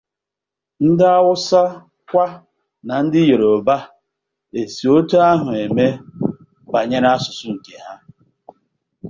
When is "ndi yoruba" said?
3.05-3.75